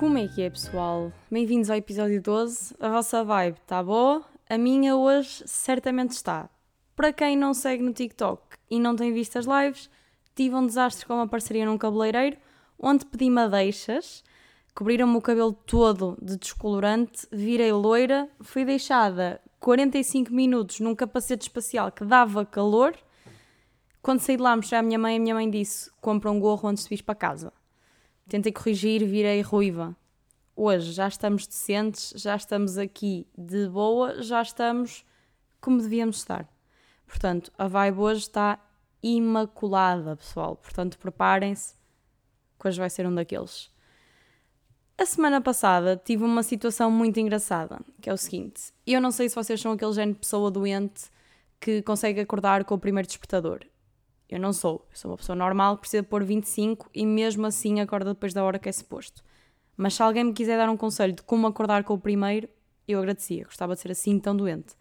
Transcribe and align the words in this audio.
Como 0.00 0.16
é 0.16 0.26
que 0.26 0.40
é, 0.40 0.48
pessoal? 0.48 1.12
Bem-vindos 1.30 1.68
ao 1.68 1.76
episódio 1.76 2.22
12. 2.22 2.74
A 2.80 2.88
vossa 2.88 3.22
vibe 3.22 3.58
está 3.58 3.82
boa? 3.82 4.24
A 4.48 4.56
minha 4.56 4.96
hoje 4.96 5.42
certamente 5.44 6.12
está. 6.12 6.48
Para 6.96 7.12
quem 7.12 7.36
não 7.36 7.52
segue 7.52 7.82
no 7.82 7.92
TikTok 7.92 8.40
e 8.70 8.80
não 8.80 8.96
tem 8.96 9.12
visto 9.12 9.36
as 9.38 9.44
lives, 9.44 9.90
tive 10.34 10.54
um 10.54 10.66
desastre 10.66 11.04
com 11.04 11.12
uma 11.12 11.28
parceria 11.28 11.66
num 11.66 11.76
cabeleireiro, 11.76 12.38
onde 12.78 13.04
pedi 13.04 13.28
madeixas, 13.28 14.24
cobriram-me 14.74 15.18
o 15.18 15.20
cabelo 15.20 15.52
todo 15.52 16.16
de 16.22 16.38
descolorante, 16.38 17.26
virei 17.30 17.70
loira, 17.70 18.26
fui 18.40 18.64
deixada 18.64 19.38
45 19.60 20.32
minutos 20.32 20.80
num 20.80 20.94
capacete 20.94 21.42
espacial 21.42 21.92
que 21.92 22.06
dava 22.06 22.46
calor. 22.46 22.96
Quando 24.00 24.20
saí 24.20 24.38
de 24.38 24.42
lá, 24.42 24.56
mostrei 24.56 24.78
à 24.78 24.82
minha 24.82 24.98
mãe, 24.98 25.18
a 25.18 25.20
minha 25.20 25.34
mãe 25.34 25.50
disse: 25.50 25.90
compra 26.00 26.30
um 26.30 26.40
gorro 26.40 26.66
antes 26.70 26.84
de 26.84 26.88
vir 26.88 27.02
para 27.02 27.14
casa. 27.14 27.52
Tentei 28.30 28.52
corrigir, 28.52 29.04
virei 29.04 29.40
ruiva. 29.40 29.96
Hoje 30.62 30.92
já 30.92 31.08
estamos 31.08 31.46
decentes, 31.46 32.12
já 32.14 32.36
estamos 32.36 32.76
aqui 32.76 33.26
de 33.34 33.66
boa, 33.66 34.22
já 34.22 34.42
estamos 34.42 35.06
como 35.58 35.80
devíamos 35.80 36.18
estar. 36.18 36.46
Portanto, 37.06 37.50
a 37.56 37.66
vibe 37.66 37.98
hoje 37.98 38.20
está 38.20 38.60
imaculada, 39.02 40.16
pessoal. 40.16 40.56
Portanto, 40.56 40.98
preparem-se, 40.98 41.76
que 42.60 42.68
hoje 42.68 42.78
vai 42.78 42.90
ser 42.90 43.06
um 43.06 43.14
daqueles. 43.14 43.70
A 44.98 45.06
semana 45.06 45.40
passada 45.40 45.96
tive 45.96 46.24
uma 46.24 46.42
situação 46.42 46.90
muito 46.90 47.18
engraçada, 47.18 47.80
que 47.98 48.10
é 48.10 48.12
o 48.12 48.18
seguinte: 48.18 48.70
eu 48.86 49.00
não 49.00 49.10
sei 49.10 49.30
se 49.30 49.36
vocês 49.36 49.58
são 49.58 49.72
aquele 49.72 49.94
género 49.94 50.12
de 50.12 50.20
pessoa 50.20 50.50
doente 50.50 51.04
que 51.58 51.80
consegue 51.80 52.20
acordar 52.20 52.66
com 52.66 52.74
o 52.74 52.78
primeiro 52.78 53.08
despertador. 53.08 53.60
Eu 54.28 54.38
não 54.38 54.52
sou. 54.52 54.86
Eu 54.90 54.96
sou 54.98 55.10
uma 55.10 55.16
pessoa 55.16 55.34
normal 55.34 55.76
que 55.76 55.80
precisa 55.80 56.02
pôr 56.02 56.22
25 56.22 56.90
e 56.92 57.06
mesmo 57.06 57.46
assim 57.46 57.80
acorda 57.80 58.12
depois 58.12 58.34
da 58.34 58.44
hora 58.44 58.58
que 58.58 58.68
é 58.68 58.72
suposto. 58.72 59.24
Mas 59.80 59.94
se 59.94 60.02
alguém 60.02 60.24
me 60.24 60.34
quiser 60.34 60.58
dar 60.58 60.68
um 60.68 60.76
conselho 60.76 61.14
de 61.14 61.22
como 61.22 61.46
acordar 61.46 61.84
com 61.84 61.94
o 61.94 61.98
primeiro, 61.98 62.46
eu 62.86 62.98
agradecia. 62.98 63.44
Gostava 63.44 63.74
de 63.74 63.80
ser 63.80 63.90
assim 63.90 64.18
tão 64.18 64.36
doente. 64.36 64.74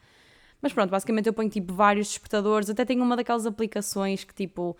Mas 0.61 0.73
pronto, 0.73 0.89
basicamente 0.89 1.25
eu 1.27 1.31
ponho 1.31 1.49
tipo 1.49 1.73
vários 1.73 2.09
despertadores. 2.09 2.69
Até 2.69 2.83
tenho 2.83 3.01
uma 3.01 3.15
daquelas 3.15 3.45
aplicações 3.45 4.25
que 4.25 4.33
tipo 4.33 4.75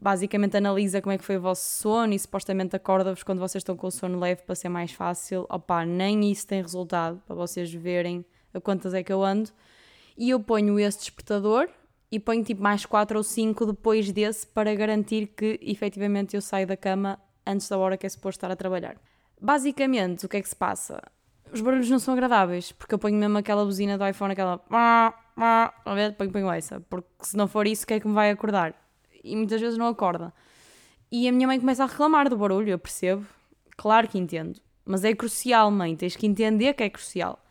basicamente 0.00 0.56
analisa 0.56 1.00
como 1.00 1.12
é 1.12 1.18
que 1.18 1.24
foi 1.24 1.36
o 1.36 1.40
vosso 1.40 1.62
sono 1.80 2.12
e 2.12 2.18
supostamente 2.18 2.74
acorda-vos 2.74 3.22
quando 3.22 3.38
vocês 3.38 3.60
estão 3.60 3.76
com 3.76 3.86
o 3.86 3.90
sono 3.92 4.18
leve 4.18 4.42
para 4.42 4.56
ser 4.56 4.68
mais 4.68 4.90
fácil. 4.90 5.46
Opá, 5.48 5.86
nem 5.86 6.28
isso 6.28 6.44
tem 6.44 6.60
resultado 6.60 7.22
para 7.24 7.36
vocês 7.36 7.72
verem 7.72 8.24
a 8.52 8.60
quantas 8.60 8.94
é 8.94 9.02
que 9.04 9.12
eu 9.12 9.22
ando. 9.22 9.50
E 10.18 10.30
eu 10.30 10.40
ponho 10.40 10.76
esse 10.80 10.98
despertador 10.98 11.68
e 12.10 12.18
ponho 12.18 12.42
tipo 12.42 12.60
mais 12.60 12.84
4 12.84 13.16
ou 13.16 13.22
5 13.22 13.64
depois 13.66 14.10
desse 14.10 14.44
para 14.44 14.74
garantir 14.74 15.28
que 15.28 15.60
efetivamente 15.62 16.34
eu 16.34 16.42
saio 16.42 16.66
da 16.66 16.76
cama 16.76 17.16
antes 17.46 17.68
da 17.68 17.78
hora 17.78 17.96
que 17.96 18.06
é 18.06 18.08
suposto 18.08 18.38
estar 18.38 18.50
a 18.50 18.56
trabalhar. 18.56 18.96
Basicamente, 19.42 20.26
o 20.26 20.28
que 20.28 20.36
é 20.36 20.42
que 20.42 20.48
se 20.48 20.54
passa? 20.54 21.02
Os 21.52 21.60
barulhos 21.60 21.90
não 21.90 21.98
são 21.98 22.14
agradáveis, 22.14 22.72
porque 22.72 22.94
eu 22.94 22.98
ponho 22.98 23.16
mesmo 23.16 23.36
aquela 23.38 23.64
buzina 23.64 23.98
do 23.98 24.06
iPhone, 24.06 24.32
aquela. 24.32 24.60
Ver, 25.94 26.14
ponho, 26.16 26.30
ponho 26.30 26.50
essa, 26.50 26.80
porque 26.88 27.08
se 27.22 27.36
não 27.36 27.48
for 27.48 27.66
isso, 27.66 27.84
o 27.84 27.86
que 27.86 27.94
é 27.94 28.00
que 28.00 28.06
me 28.06 28.14
vai 28.14 28.30
acordar? 28.30 28.74
E 29.24 29.34
muitas 29.34 29.60
vezes 29.60 29.78
não 29.78 29.86
acorda. 29.86 30.32
E 31.10 31.28
a 31.28 31.32
minha 31.32 31.46
mãe 31.46 31.58
começa 31.58 31.84
a 31.84 31.86
reclamar 31.86 32.28
do 32.28 32.36
barulho, 32.36 32.70
eu 32.70 32.78
percebo. 32.78 33.26
Claro 33.76 34.08
que 34.08 34.18
entendo. 34.18 34.60
Mas 34.84 35.04
é 35.04 35.14
crucial, 35.14 35.70
mãe, 35.70 35.96
tens 35.96 36.16
que 36.16 36.26
entender 36.26 36.74
que 36.74 36.82
é 36.82 36.90
crucial. 36.90 37.44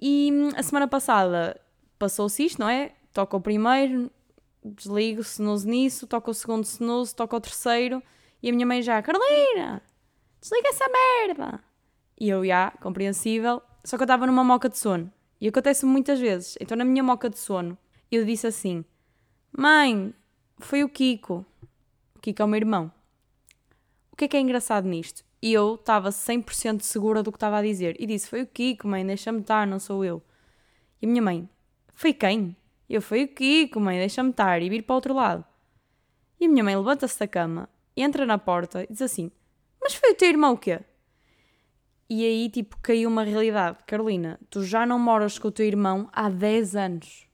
E 0.00 0.30
hum, 0.32 0.50
a 0.56 0.62
semana 0.62 0.88
passada 0.88 1.60
passou-se 1.98 2.44
isto, 2.44 2.60
não 2.60 2.68
é? 2.68 2.92
toca 3.12 3.36
o 3.36 3.40
primeiro, 3.40 4.10
desligo, 4.64 5.20
snooze 5.20 5.68
nisso, 5.68 6.06
toca 6.06 6.30
o 6.30 6.34
segundo 6.34 6.64
snooze, 6.64 7.14
toca 7.14 7.36
o 7.36 7.40
terceiro, 7.40 8.02
e 8.42 8.50
a 8.50 8.52
minha 8.52 8.66
mãe 8.66 8.82
já, 8.82 9.00
Carolina, 9.02 9.82
desliga 10.42 10.68
essa 10.68 10.84
merda. 10.88 11.60
E 12.20 12.28
eu, 12.28 12.44
já, 12.44 12.72
compreensível, 12.72 13.62
só 13.84 13.96
que 13.96 14.02
eu 14.02 14.04
estava 14.04 14.26
numa 14.26 14.44
moca 14.44 14.68
de 14.68 14.76
sono. 14.76 15.10
E 15.40 15.48
acontece 15.48 15.86
muitas 15.86 16.20
vezes. 16.20 16.56
Então, 16.60 16.76
na 16.76 16.84
minha 16.84 17.02
moca 17.02 17.30
de 17.30 17.38
sono, 17.38 17.78
eu 18.10 18.24
disse 18.24 18.46
assim: 18.46 18.84
Mãe, 19.56 20.12
foi 20.58 20.84
o 20.84 20.88
Kiko. 20.88 21.46
O 22.14 22.20
Kiko 22.20 22.42
é 22.42 22.44
o 22.44 22.48
meu 22.48 22.58
irmão. 22.58 22.92
O 24.12 24.16
que 24.16 24.26
é 24.26 24.28
que 24.28 24.36
é 24.36 24.40
engraçado 24.40 24.86
nisto? 24.86 25.24
E 25.40 25.52
eu 25.52 25.74
estava 25.74 26.10
100% 26.10 26.82
segura 26.82 27.22
do 27.22 27.32
que 27.32 27.36
estava 27.36 27.58
a 27.58 27.62
dizer. 27.62 27.96
E 27.98 28.06
disse: 28.06 28.28
Foi 28.28 28.42
o 28.42 28.46
Kiko, 28.46 28.86
mãe, 28.86 29.04
deixa-me 29.06 29.40
estar, 29.40 29.66
não 29.66 29.78
sou 29.78 30.04
eu. 30.04 30.22
E 31.00 31.06
a 31.06 31.08
minha 31.08 31.22
mãe: 31.22 31.48
Foi 31.94 32.12
quem? 32.12 32.56
Eu 32.88 33.00
fui 33.00 33.24
o 33.24 33.28
Kiko, 33.28 33.80
mãe, 33.80 33.98
deixa-me 33.98 34.30
estar 34.30 34.60
e 34.60 34.68
vir 34.68 34.82
para 34.82 34.92
o 34.92 34.96
outro 34.96 35.14
lado. 35.14 35.44
E 36.38 36.46
a 36.46 36.48
minha 36.48 36.62
mãe 36.62 36.76
levanta-se 36.76 37.18
da 37.18 37.26
cama, 37.26 37.68
entra 37.96 38.26
na 38.26 38.38
porta 38.38 38.84
e 38.84 38.88
diz 38.88 39.02
assim: 39.02 39.30
Mas 39.82 39.94
foi 39.94 40.12
o 40.12 40.14
teu 40.14 40.28
irmão 40.28 40.52
o 40.52 40.58
quê? 40.58 40.80
E 42.08 42.24
aí, 42.24 42.48
tipo, 42.48 42.76
caiu 42.82 43.08
uma 43.08 43.24
realidade. 43.24 43.78
Carolina, 43.86 44.38
tu 44.50 44.62
já 44.64 44.86
não 44.86 44.98
moras 44.98 45.38
com 45.38 45.48
o 45.48 45.52
teu 45.52 45.66
irmão 45.66 46.08
há 46.12 46.28
10 46.28 46.76
anos. 46.76 47.26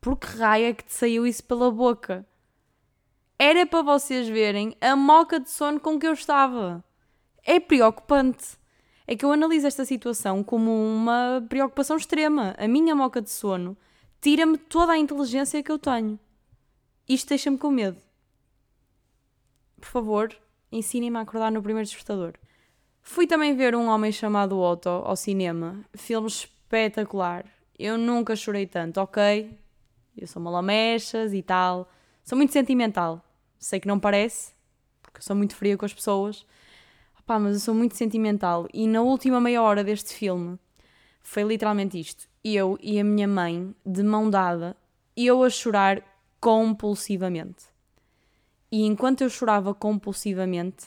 Por 0.00 0.16
que 0.16 0.26
raio 0.28 0.66
é 0.66 0.72
que 0.72 0.84
te 0.84 0.92
saiu 0.94 1.26
isso 1.26 1.44
pela 1.44 1.70
boca? 1.70 2.26
Era 3.38 3.66
para 3.66 3.82
vocês 3.82 4.28
verem 4.28 4.76
a 4.80 4.94
moca 4.94 5.40
de 5.40 5.50
sono 5.50 5.80
com 5.80 5.98
que 5.98 6.06
eu 6.06 6.12
estava. 6.12 6.84
É 7.42 7.58
preocupante. 7.58 8.58
É 9.06 9.16
que 9.16 9.24
eu 9.24 9.32
analiso 9.32 9.66
esta 9.66 9.84
situação 9.84 10.44
como 10.44 10.70
uma 10.70 11.44
preocupação 11.48 11.96
extrema. 11.96 12.54
A 12.58 12.68
minha 12.68 12.94
moca 12.94 13.20
de 13.20 13.30
sono 13.30 13.76
tira-me 14.20 14.56
toda 14.56 14.92
a 14.92 14.98
inteligência 14.98 15.62
que 15.62 15.72
eu 15.72 15.78
tenho. 15.78 16.18
Isto 17.08 17.30
deixa-me 17.30 17.58
com 17.58 17.70
medo. 17.70 18.00
Por 19.80 19.88
favor, 19.88 20.36
ensinem-me 20.70 21.18
a 21.18 21.20
acordar 21.20 21.50
no 21.50 21.62
primeiro 21.62 21.86
despertador. 21.86 22.34
Fui 23.02 23.26
também 23.26 23.56
ver 23.56 23.74
um 23.74 23.88
homem 23.88 24.12
chamado 24.12 24.58
Otto 24.58 24.88
ao 24.88 25.16
cinema. 25.16 25.84
Filme 25.94 26.28
espetacular. 26.28 27.44
Eu 27.78 27.96
nunca 27.96 28.36
chorei 28.36 28.66
tanto, 28.66 29.00
ok? 29.00 29.56
Eu 30.16 30.26
sou 30.26 30.40
uma 30.40 30.50
lamechas 30.50 31.32
e 31.32 31.42
tal. 31.42 31.90
Sou 32.22 32.36
muito 32.36 32.52
sentimental. 32.52 33.24
Sei 33.58 33.80
que 33.80 33.88
não 33.88 33.98
parece, 33.98 34.52
porque 35.02 35.22
sou 35.22 35.34
muito 35.34 35.56
fria 35.56 35.76
com 35.76 35.84
as 35.84 35.94
pessoas. 35.94 36.46
Opá, 37.18 37.38
mas 37.38 37.54
eu 37.54 37.60
sou 37.60 37.74
muito 37.74 37.96
sentimental. 37.96 38.68
E 38.72 38.86
na 38.86 39.02
última 39.02 39.40
meia 39.40 39.62
hora 39.62 39.82
deste 39.82 40.14
filme 40.14 40.58
foi 41.22 41.42
literalmente 41.42 41.98
isto 41.98 42.30
eu 42.42 42.78
e 42.80 42.98
a 42.98 43.04
minha 43.04 43.28
mãe, 43.28 43.74
de 43.84 44.02
mão 44.02 44.30
dada, 44.30 44.76
eu 45.16 45.42
a 45.42 45.50
chorar 45.50 46.02
compulsivamente. 46.40 47.64
E 48.70 48.84
enquanto 48.84 49.22
eu 49.22 49.30
chorava 49.30 49.74
compulsivamente, 49.74 50.86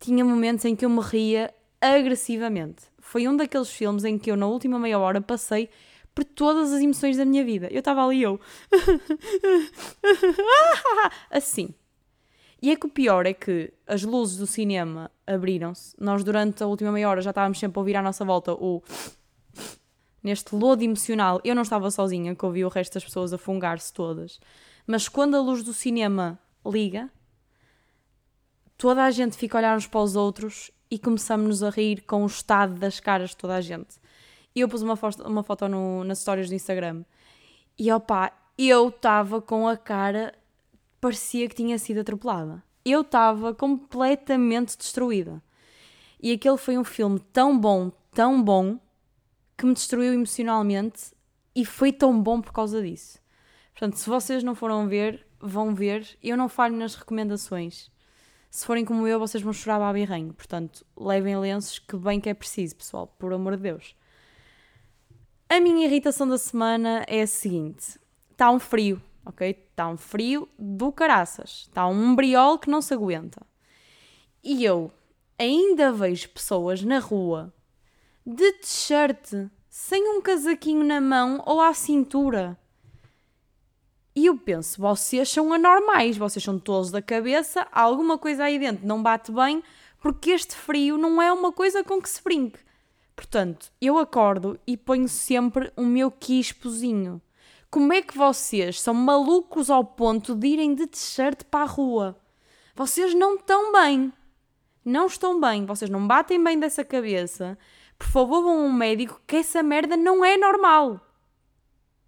tinha 0.00 0.24
momentos 0.24 0.64
em 0.64 0.74
que 0.74 0.84
eu 0.84 0.90
me 0.90 1.00
ria 1.00 1.54
agressivamente. 1.80 2.84
Foi 2.98 3.28
um 3.28 3.36
daqueles 3.36 3.70
filmes 3.70 4.04
em 4.04 4.18
que 4.18 4.30
eu, 4.30 4.36
na 4.36 4.46
última 4.46 4.78
meia 4.78 4.98
hora, 4.98 5.20
passei 5.20 5.68
por 6.14 6.24
todas 6.24 6.72
as 6.72 6.80
emoções 6.80 7.16
da 7.16 7.24
minha 7.24 7.44
vida. 7.44 7.68
Eu 7.70 7.80
estava 7.80 8.04
ali, 8.04 8.22
eu. 8.22 8.40
assim. 11.30 11.74
E 12.62 12.70
é 12.70 12.76
que 12.76 12.86
o 12.86 12.88
pior 12.88 13.26
é 13.26 13.34
que 13.34 13.72
as 13.86 14.04
luzes 14.04 14.38
do 14.38 14.46
cinema 14.46 15.10
abriram-se. 15.26 15.94
Nós, 16.00 16.24
durante 16.24 16.62
a 16.62 16.66
última 16.66 16.90
meia 16.90 17.08
hora, 17.08 17.20
já 17.20 17.30
estávamos 17.30 17.58
sempre 17.58 17.78
a 17.78 17.80
ouvir 17.80 17.96
à 17.96 18.02
nossa 18.02 18.24
volta 18.24 18.54
o 18.54 18.82
neste 20.22 20.56
lodo 20.56 20.82
emocional. 20.82 21.40
Eu 21.44 21.54
não 21.54 21.62
estava 21.62 21.90
sozinha, 21.90 22.34
que 22.34 22.46
ouvi 22.46 22.64
o 22.64 22.68
resto 22.68 22.94
das 22.94 23.04
pessoas 23.04 23.32
a 23.34 23.38
fungar-se 23.38 23.92
todas. 23.92 24.40
Mas 24.86 25.08
quando 25.08 25.36
a 25.36 25.40
luz 25.40 25.62
do 25.62 25.74
cinema 25.74 26.38
liga, 26.66 27.10
toda 28.76 29.04
a 29.04 29.10
gente 29.10 29.36
fica 29.36 29.56
a 29.56 29.60
olhar 29.60 29.76
uns 29.76 29.86
para 29.86 30.00
os 30.00 30.16
outros 30.16 30.70
e 30.90 30.98
começamos-nos 30.98 31.62
a 31.62 31.70
rir 31.70 32.02
com 32.02 32.22
o 32.22 32.26
estado 32.26 32.74
das 32.74 33.00
caras 33.00 33.30
de 33.30 33.36
toda 33.36 33.56
a 33.56 33.60
gente. 33.60 33.96
E 34.54 34.60
eu 34.60 34.68
pus 34.68 34.82
uma 34.82 34.96
foto, 34.96 35.26
uma 35.26 35.42
foto 35.42 35.68
no, 35.68 36.04
nas 36.04 36.18
histórias 36.18 36.48
do 36.48 36.54
Instagram 36.54 37.04
e 37.78 37.90
opá, 37.90 38.32
eu 38.56 38.88
estava 38.88 39.42
com 39.42 39.66
a 39.66 39.76
cara, 39.76 40.32
parecia 41.00 41.48
que 41.48 41.56
tinha 41.56 41.78
sido 41.78 42.00
atropelada. 42.00 42.62
Eu 42.84 43.00
estava 43.00 43.52
completamente 43.54 44.76
destruída. 44.78 45.42
E 46.22 46.32
aquele 46.32 46.56
foi 46.56 46.78
um 46.78 46.84
filme 46.84 47.18
tão 47.18 47.58
bom, 47.58 47.90
tão 48.12 48.42
bom, 48.42 48.78
que 49.56 49.66
me 49.66 49.74
destruiu 49.74 50.12
emocionalmente 50.12 51.12
e 51.54 51.64
foi 51.64 51.92
tão 51.92 52.20
bom 52.20 52.40
por 52.40 52.52
causa 52.52 52.82
disso. 52.82 53.18
Portanto, 53.72 53.96
se 53.96 54.08
vocês 54.08 54.42
não 54.42 54.54
foram 54.54 54.86
ver, 54.86 55.26
vão 55.44 55.74
ver. 55.74 56.18
Eu 56.22 56.36
não 56.36 56.48
falho 56.48 56.76
nas 56.76 56.94
recomendações. 56.94 57.90
Se 58.50 58.64
forem 58.64 58.84
como 58.84 59.06
eu, 59.06 59.18
vocês 59.18 59.42
vão 59.42 59.52
chorar 59.52 59.82
a 59.82 59.92
birrenho. 59.92 60.32
Portanto, 60.32 60.84
levem 60.96 61.36
lenços 61.38 61.78
que 61.78 61.96
bem 61.96 62.20
que 62.20 62.28
é 62.28 62.34
preciso, 62.34 62.76
pessoal, 62.76 63.06
por 63.06 63.32
amor 63.32 63.56
de 63.56 63.62
Deus. 63.62 63.96
A 65.48 65.60
minha 65.60 65.86
irritação 65.86 66.26
da 66.26 66.38
semana 66.38 67.04
é 67.06 67.22
a 67.22 67.26
seguinte: 67.26 67.98
está 68.30 68.50
um 68.50 68.58
frio, 68.58 69.00
ok? 69.26 69.50
Está 69.50 69.88
um 69.88 69.96
frio 69.96 70.48
do 70.58 70.90
caraças. 70.90 71.66
Está 71.68 71.86
um 71.86 72.14
briol 72.14 72.58
que 72.58 72.70
não 72.70 72.80
se 72.80 72.94
aguenta. 72.94 73.44
E 74.42 74.64
eu 74.64 74.90
ainda 75.38 75.92
vejo 75.92 76.28
pessoas 76.30 76.82
na 76.82 76.98
rua 76.98 77.52
de 78.26 78.52
t-shirt, 78.52 79.50
sem 79.68 80.16
um 80.16 80.22
casaquinho 80.22 80.84
na 80.84 81.00
mão 81.00 81.42
ou 81.44 81.60
à 81.60 81.74
cintura. 81.74 82.58
E 84.16 84.26
eu 84.26 84.38
penso, 84.38 84.80
vocês 84.80 85.28
são 85.28 85.52
anormais, 85.52 86.16
vocês 86.16 86.44
são 86.44 86.58
tolos 86.58 86.90
da 86.90 87.02
cabeça, 87.02 87.66
alguma 87.72 88.16
coisa 88.16 88.44
aí 88.44 88.58
dentro 88.58 88.86
não 88.86 89.02
bate 89.02 89.32
bem, 89.32 89.62
porque 89.98 90.30
este 90.30 90.54
frio 90.54 90.96
não 90.96 91.20
é 91.20 91.32
uma 91.32 91.50
coisa 91.50 91.82
com 91.82 92.00
que 92.00 92.08
se 92.08 92.22
brinque. 92.22 92.60
Portanto, 93.16 93.72
eu 93.80 93.98
acordo 93.98 94.58
e 94.66 94.76
ponho 94.76 95.08
sempre 95.08 95.72
o 95.76 95.82
meu 95.82 96.10
quispozinho. 96.10 97.20
Como 97.70 97.92
é 97.92 98.02
que 98.02 98.16
vocês 98.16 98.80
são 98.80 98.94
malucos 98.94 99.68
ao 99.68 99.84
ponto 99.84 100.34
de 100.34 100.46
irem 100.46 100.76
de 100.76 100.86
t-shirt 100.86 101.42
para 101.50 101.64
a 101.64 101.68
rua? 101.68 102.16
Vocês 102.72 103.14
não 103.14 103.34
estão 103.34 103.72
bem. 103.72 104.12
Não 104.84 105.06
estão 105.06 105.40
bem. 105.40 105.66
Vocês 105.66 105.90
não 105.90 106.06
batem 106.06 106.42
bem 106.42 106.58
dessa 106.58 106.84
cabeça. 106.84 107.58
Por 107.98 108.06
favor, 108.06 108.42
vão 108.42 108.60
a 108.60 108.64
um 108.64 108.72
médico 108.72 109.20
que 109.26 109.36
essa 109.36 109.60
merda 109.60 109.96
não 109.96 110.24
é 110.24 110.36
normal. 110.36 111.00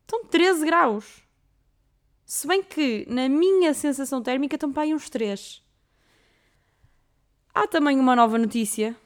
Estão 0.02 0.24
13 0.24 0.64
graus. 0.66 1.25
Se 2.26 2.44
bem 2.44 2.60
que 2.60 3.06
na 3.08 3.28
minha 3.28 3.72
sensação 3.72 4.20
térmica 4.20 4.56
estão 4.56 4.72
para 4.72 4.82
aí 4.82 4.92
uns 4.92 5.08
3. 5.08 5.62
Há 7.54 7.68
também 7.68 8.00
uma 8.00 8.16
nova 8.16 8.36
notícia 8.36 8.96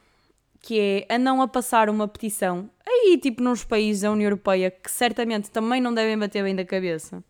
que 0.59 0.79
é 1.07 1.15
andam 1.15 1.39
a 1.39 1.47
passar 1.47 1.87
uma 1.87 2.07
petição. 2.07 2.67
Aí 2.83 3.19
tipo 3.21 3.43
nos 3.43 3.63
países 3.63 4.01
da 4.01 4.11
União 4.11 4.25
Europeia 4.25 4.71
que 4.71 4.89
certamente 4.89 5.51
também 5.51 5.79
não 5.79 5.93
devem 5.93 6.17
bater 6.17 6.43
bem 6.43 6.55
da 6.55 6.65
cabeça 6.65 7.23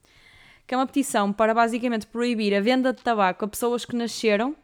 que 0.65 0.73
é 0.73 0.77
uma 0.77 0.87
petição 0.87 1.33
para 1.33 1.53
basicamente 1.53 2.07
proibir 2.07 2.55
a 2.55 2.61
venda 2.61 2.93
de 2.93 3.03
tabaco 3.03 3.43
a 3.43 3.47
pessoas 3.49 3.83
que 3.83 3.93
nasceram 3.93 4.55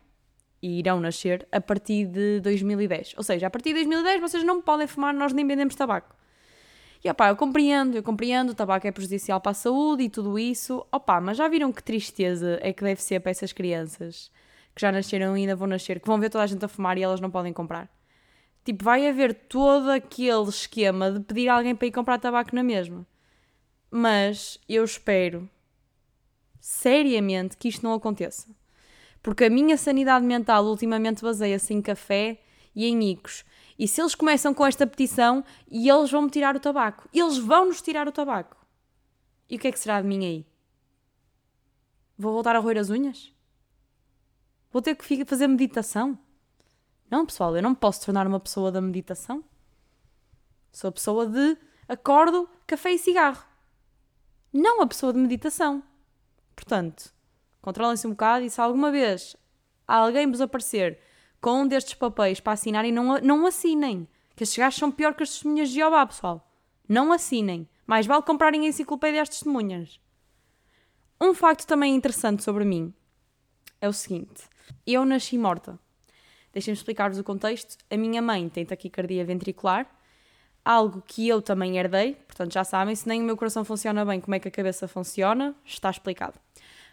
e 0.62 0.80
irão 0.80 1.02
nascer 1.02 1.46
a 1.52 1.60
partir 1.60 2.06
de 2.06 2.40
2010 2.40 3.16
ou 3.18 3.24
seja, 3.24 3.48
a 3.48 3.50
partir 3.50 3.74
de 3.74 3.86
2010 3.86 4.22
vocês 4.22 4.44
não 4.46 4.62
podem 4.62 4.88
fumar, 4.88 5.14
nós 5.14 5.34
nem 5.34 5.46
vendemos 5.46 5.76
tabaco 5.76 6.17
e 7.04 7.10
opá, 7.10 7.30
eu 7.30 7.36
compreendo, 7.36 7.96
eu 7.96 8.04
compreendo, 8.04 8.52
o 8.52 8.56
tabaco 8.56 8.88
é 8.88 8.92
prejudicial 8.92 9.40
para 9.40 9.52
a 9.52 9.56
saúde 9.56 10.04
e 10.04 10.10
tudo 10.10 10.38
isso, 10.38 10.86
opá, 10.92 11.22
mas 11.22 11.38
já 11.38 11.48
viram 11.48 11.72
que 11.72 11.84
tristeza 11.84 12.60
é 12.62 12.74
que 12.74 12.84
deve 12.84 13.02
ser 13.02 13.20
para 13.20 13.32
essas 13.32 13.54
crianças 13.54 14.32
que 14.74 14.82
já 14.82 14.92
nasceram 14.92 15.36
e 15.36 15.42
ainda 15.42 15.56
vão 15.56 15.68
nascer, 15.68 16.00
que 16.00 16.08
vão 16.08 16.20
ver 16.20 16.30
toda 16.30 16.44
a 16.44 16.48
gente 16.48 16.64
a 16.64 16.68
fumar 16.68 16.98
e 16.98 17.04
elas 17.04 17.20
não 17.20 17.32
podem 17.32 17.52
comprar. 17.52 17.90
Tipo, 18.64 18.84
vai 18.84 19.08
haver 19.08 19.34
todo 19.34 19.90
aquele 19.90 20.50
esquema 20.50 21.12
de 21.12 21.20
pedir 21.22 21.48
alguém 21.48 21.76
para 21.76 21.88
ir 21.88 21.92
comprar 21.92 22.20
tabaco 22.20 22.54
na 22.54 22.62
mesma. 22.62 23.08
Mas 23.90 24.60
eu 24.68 24.84
espero 24.84 25.50
seriamente 26.60 27.56
que 27.56 27.70
isto 27.70 27.84
não 27.84 27.94
aconteça. 27.94 28.48
Porque 29.24 29.46
a 29.46 29.50
minha 29.50 29.78
sanidade 29.78 30.26
mental 30.26 30.66
ultimamente 30.66 31.22
baseia-se 31.22 31.74
em 31.74 31.82
café 31.82 32.40
e 32.78 32.86
em 32.86 33.12
icos. 33.12 33.44
E 33.80 33.88
se 33.88 34.00
eles 34.00 34.14
começam 34.14 34.54
com 34.54 34.64
esta 34.64 34.86
petição 34.86 35.44
e 35.68 35.90
eles 35.90 36.12
vão-me 36.12 36.30
tirar 36.30 36.56
o 36.56 36.60
tabaco, 36.60 37.10
eles 37.12 37.40
vão-nos 37.40 37.82
tirar 37.82 38.08
o 38.08 38.12
tabaco. 38.12 38.56
E 39.50 39.56
o 39.56 39.60
que 39.60 39.68
é 39.68 39.72
que 39.72 39.80
será 39.80 40.00
de 40.00 40.08
mim 40.08 40.24
aí? 40.24 40.46
Vou 42.16 42.34
voltar 42.34 42.56
a 42.56 42.60
roer 42.60 42.78
as 42.78 42.92
unhas? 42.92 43.34
Vou 44.72 44.80
ter 44.80 44.94
que 44.94 45.26
fazer 45.26 45.48
meditação? 45.48 46.20
Não, 47.10 47.26
pessoal, 47.26 47.56
eu 47.56 47.64
não 47.64 47.74
posso 47.74 48.06
tornar 48.06 48.28
uma 48.28 48.40
pessoa 48.40 48.72
da 48.72 48.80
meditação. 48.80 49.44
Sou 50.72 50.90
a 50.90 50.92
pessoa 50.92 51.26
de 51.26 51.58
acordo, 51.88 52.48
café 52.68 52.94
e 52.94 53.00
cigarro. 53.00 53.44
Não 54.54 54.82
a 54.82 54.88
pessoa 54.88 55.12
de 55.12 55.18
meditação. 55.18 55.82
Portanto, 56.56 57.12
controlem-se 57.60 58.06
um 58.06 58.12
bocado 58.12 58.46
e 58.46 58.52
se 58.52 58.62
alguma 58.62 58.92
vez 58.92 59.36
alguém 59.88 60.30
vos 60.30 60.42
aparecer 60.42 61.00
com 61.42 61.62
um 61.62 61.68
destes 61.68 61.94
papéis 61.94 62.40
para 62.40 62.54
assinarem, 62.54 62.92
não, 62.92 63.20
não 63.20 63.46
assinem. 63.46 64.08
Que 64.36 64.44
estes 64.44 64.58
gajos 64.58 64.80
são 64.80 64.92
pior 64.92 65.14
que 65.14 65.24
as 65.24 65.30
testemunhas 65.30 65.70
de 65.70 65.76
Jeová, 65.76 66.06
pessoal. 66.06 66.48
Não 66.88 67.12
assinem. 67.12 67.68
Mais 67.86 68.06
vale 68.06 68.24
comprarem 68.24 68.66
a 68.66 68.70
enciclopédia 68.70 69.22
às 69.22 69.30
testemunhas. 69.30 70.00
Um 71.20 71.34
facto 71.34 71.66
também 71.66 71.96
interessante 71.96 72.44
sobre 72.44 72.64
mim 72.64 72.94
é 73.82 73.88
o 73.88 73.94
seguinte: 73.94 74.44
eu 74.86 75.06
nasci 75.06 75.38
morta. 75.38 75.80
Deixem-me 76.54 76.78
explicar-vos 76.78 77.20
o 77.20 77.24
contexto. 77.24 77.78
A 77.90 77.98
minha 77.98 78.22
mãe 78.22 78.50
tem 78.50 78.66
taquicardia 78.66 79.26
ventricular, 79.26 79.90
algo 80.64 81.02
que 81.06 81.28
eu 81.28 81.42
também 81.42 81.78
herdei, 81.78 82.16
portanto 82.16 82.54
já 82.54 82.64
sabem, 82.64 82.96
se 82.96 83.08
nem 83.08 83.22
o 83.22 83.24
meu 83.24 83.38
coração 83.38 83.64
funciona 83.64 84.04
bem, 84.04 84.20
como 84.20 84.36
é 84.36 84.40
que 84.40 84.48
a 84.48 84.52
cabeça 84.52 84.88
funciona, 84.88 85.56
está 85.64 85.90
explicado. 85.90 86.40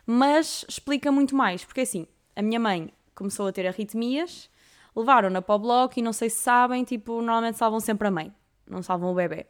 Mas 0.06 0.64
explica 0.68 1.10
muito 1.10 1.34
mais, 1.34 1.64
porque 1.64 1.80
assim, 1.80 2.06
a 2.36 2.42
minha 2.42 2.60
mãe 2.60 2.92
começou 3.14 3.46
a 3.46 3.52
ter 3.52 3.66
arritmias, 3.66 4.50
levaram-na 4.94 5.42
para 5.42 5.54
o 5.54 5.58
bloco 5.58 5.98
e 5.98 6.02
não 6.02 6.12
sei 6.12 6.30
se 6.30 6.36
sabem, 6.36 6.84
tipo, 6.84 7.20
normalmente 7.20 7.58
salvam 7.58 7.80
sempre 7.80 8.08
a 8.08 8.10
mãe, 8.10 8.32
não 8.68 8.82
salvam 8.82 9.12
o 9.12 9.14
bebê. 9.14 9.46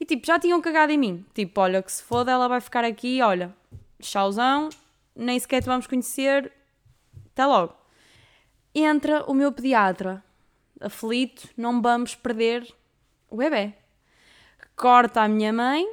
E 0.00 0.04
tipo, 0.04 0.26
já 0.26 0.38
tinham 0.38 0.60
cagado 0.60 0.92
em 0.92 0.98
mim, 0.98 1.24
tipo, 1.34 1.60
olha 1.60 1.82
que 1.82 1.92
se 1.92 2.02
foda, 2.02 2.32
ela 2.32 2.48
vai 2.48 2.60
ficar 2.60 2.84
aqui, 2.84 3.22
olha, 3.22 3.54
chauzão, 4.00 4.68
nem 5.14 5.38
sequer 5.38 5.62
te 5.62 5.66
vamos 5.66 5.86
conhecer, 5.86 6.52
até 7.32 7.46
logo 7.46 7.84
entra 8.74 9.24
o 9.30 9.34
meu 9.34 9.52
pediatra, 9.52 10.22
aflito, 10.80 11.48
não 11.56 11.80
vamos 11.80 12.14
perder 12.16 12.66
o 13.30 13.36
bebê. 13.36 13.72
Corta 14.74 15.22
a 15.22 15.28
minha 15.28 15.52
mãe, 15.52 15.86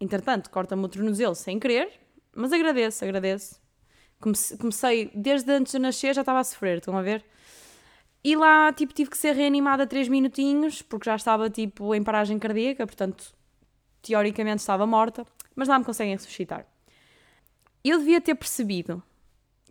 entretanto, 0.00 0.50
corta-me 0.50 0.84
o 0.84 0.88
tornozelo 0.88 1.36
sem 1.36 1.60
querer, 1.60 2.00
mas 2.34 2.52
agradeço, 2.52 3.04
agradeço. 3.04 3.59
Comecei, 4.20 5.10
desde 5.14 5.50
antes 5.50 5.72
de 5.72 5.78
nascer 5.78 6.14
já 6.14 6.20
estava 6.20 6.40
a 6.40 6.44
sofrer, 6.44 6.78
estão 6.78 6.96
a 6.96 7.02
ver? 7.02 7.24
E 8.22 8.36
lá, 8.36 8.70
tipo, 8.72 8.92
tive 8.92 9.08
que 9.08 9.16
ser 9.16 9.34
reanimada 9.34 9.86
3 9.86 10.08
minutinhos, 10.08 10.82
porque 10.82 11.08
já 11.08 11.16
estava, 11.16 11.48
tipo, 11.48 11.94
em 11.94 12.02
paragem 12.02 12.38
cardíaca, 12.38 12.86
portanto, 12.86 13.32
teoricamente 14.02 14.60
estava 14.60 14.86
morta, 14.86 15.26
mas 15.56 15.68
lá 15.68 15.78
me 15.78 15.84
conseguem 15.84 16.14
ressuscitar. 16.14 16.66
Eu 17.82 17.98
devia 17.98 18.20
ter 18.20 18.34
percebido 18.34 19.02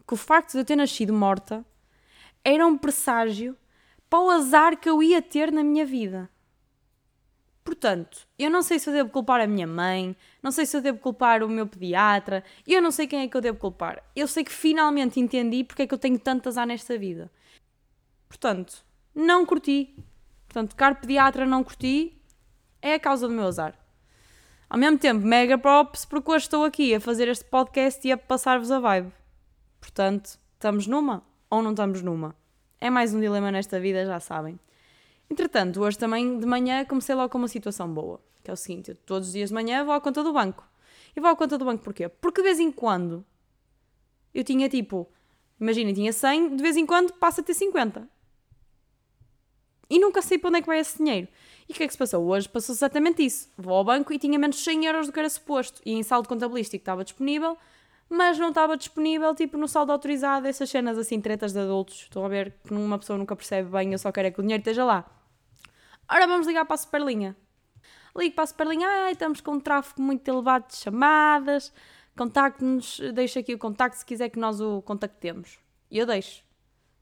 que 0.07 0.13
o 0.15 0.17
facto 0.17 0.53
de 0.53 0.57
eu 0.57 0.65
ter 0.65 0.75
nascido 0.75 1.13
morta 1.13 1.63
era 2.43 2.65
um 2.65 2.75
presságio 2.75 3.55
para 4.09 4.19
o 4.19 4.31
azar 4.31 4.77
que 4.77 4.89
eu 4.89 5.03
ia 5.03 5.21
ter 5.21 5.51
na 5.51 5.63
minha 5.63 5.85
vida. 5.85 6.27
Portanto, 7.69 8.27
eu 8.39 8.49
não 8.49 8.63
sei 8.63 8.79
se 8.79 8.89
eu 8.89 8.93
devo 8.95 9.11
culpar 9.11 9.39
a 9.39 9.45
minha 9.45 9.67
mãe, 9.67 10.17
não 10.41 10.49
sei 10.49 10.65
se 10.65 10.75
eu 10.75 10.81
devo 10.81 10.97
culpar 10.97 11.43
o 11.43 11.47
meu 11.47 11.67
pediatra, 11.67 12.43
eu 12.67 12.81
não 12.81 12.89
sei 12.89 13.05
quem 13.05 13.21
é 13.21 13.27
que 13.27 13.37
eu 13.37 13.41
devo 13.41 13.59
culpar. 13.59 14.01
Eu 14.15 14.27
sei 14.27 14.43
que 14.43 14.51
finalmente 14.51 15.19
entendi 15.19 15.63
porque 15.63 15.83
é 15.83 15.87
que 15.87 15.93
eu 15.93 15.97
tenho 15.99 16.17
tanto 16.17 16.49
azar 16.49 16.65
nesta 16.65 16.97
vida. 16.97 17.29
Portanto, 18.27 18.83
não 19.13 19.45
curti. 19.45 19.95
Portanto, 20.47 20.75
caro 20.75 20.95
pediatra, 20.95 21.45
não 21.45 21.63
curti. 21.63 22.19
É 22.81 22.95
a 22.95 22.99
causa 22.99 23.27
do 23.27 23.35
meu 23.35 23.45
azar. 23.45 23.75
Ao 24.67 24.79
mesmo 24.79 24.97
tempo, 24.97 25.23
mega 25.23 25.55
props 25.55 26.05
porque 26.05 26.31
hoje 26.31 26.45
estou 26.45 26.65
aqui 26.65 26.95
a 26.95 26.99
fazer 26.99 27.27
este 27.27 27.45
podcast 27.45 28.07
e 28.07 28.11
a 28.11 28.17
passar-vos 28.17 28.71
a 28.71 28.79
vibe. 28.79 29.11
Portanto, 29.79 30.39
estamos 30.55 30.87
numa 30.87 31.21
ou 31.51 31.61
não 31.61 31.69
estamos 31.69 32.01
numa. 32.01 32.35
É 32.81 32.89
mais 32.89 33.13
um 33.13 33.19
dilema 33.21 33.51
nesta 33.51 33.79
vida, 33.79 34.07
já 34.07 34.19
sabem. 34.19 34.59
Entretanto, 35.29 35.81
hoje 35.81 35.97
também 35.97 36.39
de 36.39 36.45
manhã 36.45 36.83
comecei 36.85 37.13
logo 37.13 37.29
com 37.29 37.37
uma 37.37 37.47
situação 37.47 37.91
boa, 37.93 38.19
que 38.43 38.49
é 38.49 38.53
o 38.53 38.57
seguinte: 38.57 38.93
todos 39.05 39.27
os 39.27 39.33
dias 39.33 39.49
de 39.49 39.53
manhã 39.53 39.83
vou 39.83 39.93
à 39.93 40.01
conta 40.01 40.23
do 40.23 40.33
banco. 40.33 40.67
E 41.15 41.19
vou 41.19 41.29
à 41.29 41.35
conta 41.35 41.57
do 41.57 41.65
banco 41.65 41.83
porquê? 41.83 42.07
Porque 42.07 42.41
de 42.41 42.47
vez 42.47 42.59
em 42.59 42.71
quando 42.71 43.25
eu 44.33 44.43
tinha 44.43 44.67
tipo, 44.69 45.09
imagina, 45.59 45.93
tinha 45.93 46.13
100, 46.13 46.55
de 46.55 46.63
vez 46.63 46.77
em 46.77 46.85
quando 46.85 47.13
passa 47.13 47.41
a 47.41 47.43
ter 47.43 47.53
50. 47.53 48.07
E 49.89 49.99
nunca 49.99 50.21
sei 50.21 50.37
para 50.37 50.49
onde 50.49 50.59
é 50.59 50.61
que 50.61 50.67
vai 50.67 50.79
esse 50.79 50.97
dinheiro. 50.97 51.27
E 51.67 51.71
o 51.71 51.75
que 51.75 51.83
é 51.83 51.87
que 51.87 51.93
se 51.93 51.97
passou? 51.97 52.23
Hoje 52.25 52.47
passou 52.47 52.73
exatamente 52.73 53.25
isso. 53.25 53.49
Vou 53.57 53.73
ao 53.73 53.83
banco 53.83 54.13
e 54.13 54.19
tinha 54.19 54.37
menos 54.37 54.63
100 54.63 54.85
euros 54.85 55.07
do 55.07 55.13
que 55.13 55.19
era 55.19 55.29
suposto. 55.29 55.81
E 55.83 55.93
em 55.93 56.03
saldo 56.03 56.29
contabilístico 56.29 56.81
estava 56.81 57.03
disponível 57.03 57.57
mas 58.09 58.39
não 58.39 58.49
estava 58.49 58.75
disponível, 58.75 59.35
tipo, 59.35 59.55
no 59.55 59.67
saldo 59.67 59.91
autorizado, 59.91 60.47
essas 60.47 60.67
cenas 60.69 60.97
assim, 60.97 61.21
tretas 61.21 61.53
de 61.53 61.59
adultos. 61.59 62.01
Estão 62.01 62.25
a 62.25 62.27
ver 62.27 62.55
que 62.65 62.73
uma 62.73 62.97
pessoa 62.97 63.19
nunca 63.19 63.35
percebe 63.35 63.69
bem, 63.69 63.91
eu 63.91 63.99
só 63.99 64.11
quero 64.11 64.27
é 64.27 64.31
que 64.31 64.39
o 64.39 64.41
dinheiro 64.41 64.61
esteja 64.61 64.83
lá. 64.83 65.05
Ora, 66.11 66.25
vamos 66.25 66.47
ligar 66.47 66.65
para 66.65 66.73
a 66.73 66.77
Superlinha. 66.77 67.37
Ligo 68.17 68.33
para 68.33 68.43
a 68.43 68.47
Superlinha, 68.47 68.87
ai, 68.87 69.11
estamos 69.11 69.41
com 69.41 69.51
um 69.51 69.59
tráfego 69.59 70.01
muito 70.01 70.27
elevado 70.27 70.67
de 70.67 70.77
chamadas, 70.77 71.71
contacte-nos, 72.17 72.99
deixa 73.13 73.39
aqui 73.41 73.53
o 73.53 73.59
contacto 73.59 73.99
se 73.99 74.05
quiser 74.05 74.29
que 74.29 74.39
nós 74.39 74.59
o 74.59 74.81
contactemos. 74.81 75.59
E 75.91 75.99
eu 75.99 76.07
deixo. 76.07 76.43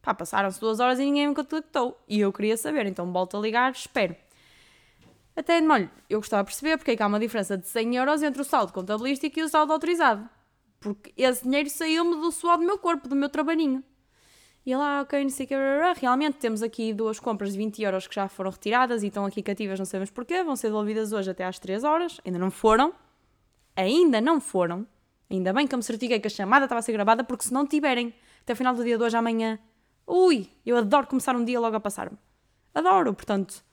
Pá, 0.01 0.13
passaram-se 0.13 0.59
duas 0.59 0.81
horas 0.81 0.99
e 0.99 1.05
ninguém 1.05 1.29
me 1.29 1.33
contactou. 1.33 1.97
E 2.07 2.19
eu 2.19 2.33
queria 2.33 2.57
saber, 2.57 2.85
então 2.85 3.11
volto 3.13 3.37
a 3.37 3.39
ligar, 3.39 3.71
espero. 3.71 4.13
Até, 5.37 5.61
olha, 5.61 5.89
eu 6.09 6.19
gostava 6.19 6.43
de 6.43 6.47
perceber 6.47 6.77
porque 6.77 6.91
é 6.91 6.97
que 6.97 7.03
há 7.03 7.07
uma 7.07 7.19
diferença 7.19 7.57
de 7.57 7.67
100 7.67 7.95
euros 7.95 8.21
entre 8.23 8.41
o 8.41 8.45
saldo 8.45 8.73
contabilístico 8.73 9.39
e 9.39 9.43
o 9.43 9.47
saldo 9.47 9.71
autorizado. 9.71 10.29
Porque 10.81 11.13
esse 11.15 11.43
dinheiro 11.43 11.69
saiu-me 11.69 12.15
do 12.15 12.31
suor 12.31 12.57
do 12.57 12.65
meu 12.65 12.77
corpo, 12.77 13.07
do 13.07 13.15
meu 13.15 13.29
trabalhinho. 13.29 13.83
E 14.67 14.75
lá, 14.75 14.99
ok, 14.99 15.23
não 15.23 15.29
sei 15.29 15.45
o 15.45 15.47
que, 15.47 15.55
realmente 15.97 16.39
temos 16.39 16.61
aqui 16.61 16.93
duas 16.93 17.21
compras 17.21 17.53
de 17.53 17.57
20 17.57 17.81
euros 17.83 18.05
que 18.05 18.13
já 18.13 18.27
foram 18.27 18.51
retiradas 18.51 19.01
e 19.01 19.07
estão 19.07 19.23
aqui 19.23 19.41
cativas, 19.41 19.79
não 19.79 19.85
sabemos 19.85 20.11
porquê, 20.11 20.43
vão 20.43 20.57
ser 20.57 20.67
devolvidas 20.67 21.13
hoje 21.13 21.31
até 21.31 21.45
às 21.45 21.57
3 21.57 21.85
horas, 21.85 22.19
ainda 22.25 22.37
não 22.37 22.51
foram, 22.51 22.93
ainda 23.77 24.19
não 24.19 24.41
foram, 24.41 24.85
ainda 25.29 25.53
bem 25.53 25.65
que 25.65 25.73
eu 25.73 25.77
me 25.77 25.83
certifiquei 25.83 26.19
que 26.19 26.27
a 26.27 26.29
chamada 26.29 26.65
estava 26.65 26.79
a 26.79 26.81
ser 26.81 26.91
gravada, 26.91 27.23
porque 27.23 27.45
se 27.45 27.53
não 27.53 27.65
tiverem 27.65 28.13
até 28.41 28.51
o 28.51 28.55
final 28.57 28.75
do 28.75 28.83
dia 28.83 28.97
de 28.97 29.03
hoje, 29.05 29.15
amanhã, 29.15 29.57
ui, 30.05 30.49
eu 30.65 30.75
adoro 30.75 31.07
começar 31.07 31.33
um 31.33 31.45
dia 31.45 31.61
logo 31.61 31.77
a 31.77 31.79
passar-me, 31.79 32.17
adoro, 32.75 33.13
portanto, 33.13 33.63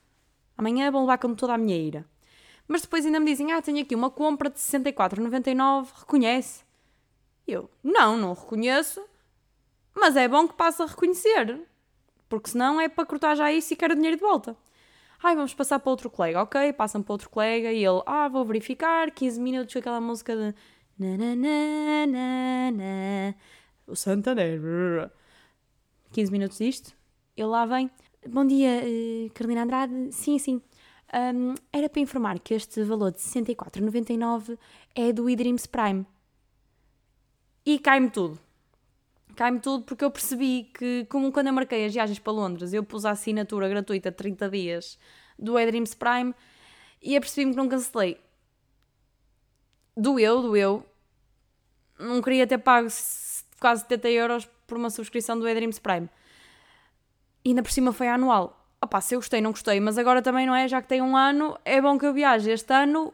amanhã 0.57 0.89
vão 0.89 1.01
levar 1.01 1.17
com 1.17 1.35
toda 1.35 1.55
a 1.55 1.57
minha 1.57 1.75
ira. 1.75 2.05
Mas 2.69 2.83
depois 2.83 3.05
ainda 3.05 3.19
me 3.19 3.25
dizem, 3.25 3.51
ah, 3.51 3.61
tenho 3.61 3.81
aqui 3.81 3.93
uma 3.93 4.09
compra 4.09 4.49
de 4.49 4.59
64,99, 4.59 5.89
reconhece? 5.93 6.63
Eu, 7.45 7.69
não, 7.83 8.15
não 8.15 8.31
reconheço, 8.31 9.03
mas 9.95 10.15
é 10.15 10.27
bom 10.27 10.47
que 10.47 10.53
passe 10.53 10.81
a 10.81 10.85
reconhecer. 10.85 11.61
Porque 12.27 12.49
senão 12.49 12.81
é 12.81 12.89
para 12.89 13.05
cortar 13.05 13.35
já 13.35 13.51
isso 13.51 13.73
e 13.73 13.77
quero 13.77 13.95
dinheiro 13.95 14.17
de 14.17 14.23
volta. 14.23 14.57
Ai, 15.23 15.35
vamos 15.35 15.53
passar 15.53 15.79
para 15.79 15.89
outro 15.89 16.09
colega. 16.09 16.41
Ok, 16.41 16.73
passam 16.73 17.01
para 17.01 17.13
outro 17.13 17.29
colega 17.29 17.71
e 17.71 17.83
ele, 17.83 18.01
ah, 18.05 18.27
vou 18.27 18.43
verificar, 18.45 19.09
15 19.11 19.39
minutos 19.39 19.73
com 19.73 19.79
aquela 19.79 20.01
música 20.01 20.35
de. 20.35 20.53
Na, 20.97 21.17
na, 21.17 21.35
na, 21.35 22.07
na, 22.07 22.71
na. 22.71 23.35
O 23.87 23.95
Santander. 23.95 24.61
15 26.11 26.31
minutos 26.31 26.57
disto. 26.57 26.93
Ele 27.35 27.47
lá 27.47 27.65
vem. 27.65 27.89
Bom 28.27 28.45
dia, 28.45 28.81
uh, 28.83 29.29
Carolina 29.33 29.63
Andrade. 29.63 30.11
Sim, 30.11 30.39
sim. 30.39 30.61
Um, 31.13 31.55
era 31.71 31.87
para 31.87 32.01
informar 32.01 32.39
que 32.39 32.53
este 32.53 32.83
valor 32.83 33.11
de 33.11 33.19
64,99 33.19 34.57
é 34.95 35.13
do 35.13 35.29
eDreams 35.29 35.67
Prime. 35.67 36.05
E 37.65 37.79
cai-me 37.79 38.09
tudo. 38.09 38.39
Cai-me 39.35 39.59
tudo 39.59 39.83
porque 39.83 40.03
eu 40.03 40.09
percebi 40.09 40.69
que, 40.73 41.05
como 41.09 41.31
quando 41.31 41.47
eu 41.47 41.53
marquei 41.53 41.85
as 41.85 41.93
viagens 41.93 42.19
para 42.19 42.31
Londres, 42.31 42.73
eu 42.73 42.83
pus 42.83 43.05
a 43.05 43.11
assinatura 43.11 43.67
gratuita 43.67 44.09
de 44.09 44.17
30 44.17 44.49
dias 44.49 44.97
do 45.37 45.59
eDreams 45.59 45.93
Prime 45.93 46.33
e 47.01 47.17
apercebi-me 47.17 47.51
que 47.51 47.57
não 47.57 47.67
cancelei. 47.67 48.17
Doeu, 49.95 50.41
doeu. 50.41 50.85
Não 51.99 52.21
queria 52.21 52.47
ter 52.47 52.57
pago 52.57 52.87
quase 53.59 53.81
70 53.81 54.09
euros 54.09 54.49
por 54.65 54.77
uma 54.77 54.89
subscrição 54.89 55.37
do 55.37 55.47
eDreams 55.47 55.79
Prime. 55.79 56.09
E 57.43 57.49
ainda 57.49 57.61
por 57.61 57.71
cima 57.71 57.91
foi 57.91 58.07
anual. 58.07 58.65
Opá, 58.81 59.01
se 59.01 59.15
eu 59.15 59.19
gostei, 59.19 59.41
não 59.41 59.51
gostei, 59.51 59.79
mas 59.79 59.97
agora 59.97 60.21
também 60.21 60.45
não 60.45 60.55
é, 60.55 60.67
já 60.67 60.81
que 60.81 60.87
tem 60.87 61.01
um 61.01 61.15
ano, 61.15 61.57
é 61.65 61.81
bom 61.81 61.97
que 61.97 62.05
eu 62.05 62.13
viaje 62.13 62.49
este 62.49 62.73
ano 62.73 63.13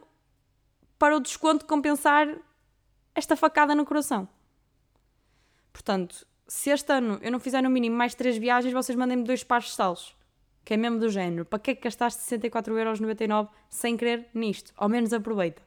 para 0.98 1.16
o 1.16 1.20
desconto 1.20 1.66
compensar 1.66 2.28
esta 3.14 3.36
facada 3.36 3.74
no 3.74 3.84
coração. 3.84 4.28
Portanto, 5.72 6.26
se 6.46 6.70
este 6.70 6.92
ano 6.92 7.18
eu 7.22 7.32
não 7.32 7.40
fizer 7.40 7.62
no 7.62 7.70
mínimo 7.70 7.96
mais 7.96 8.14
3 8.14 8.36
viagens, 8.36 8.72
vocês 8.72 8.96
mandem-me 8.96 9.24
dois 9.24 9.42
pares 9.42 9.66
de 9.66 9.72
salos. 9.72 10.14
Que 10.64 10.74
é 10.74 10.76
mesmo 10.76 10.98
do 10.98 11.08
género. 11.08 11.44
Para 11.44 11.58
que 11.58 11.70
é 11.72 11.74
que 11.74 11.82
gastaste 11.82 12.22
64,99€ 12.22 13.48
sem 13.68 13.96
querer 13.96 14.28
nisto? 14.34 14.72
Ao 14.76 14.88
menos 14.88 15.12
aproveita. 15.12 15.62